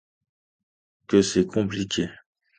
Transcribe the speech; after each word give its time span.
Que 1.05 1.21
c’est 1.21 1.45
compliqué. 1.45 2.09